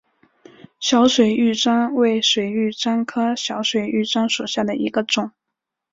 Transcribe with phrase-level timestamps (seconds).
[0.79, 5.29] 小水玉簪为水玉簪科小水玉簪属下的一个种。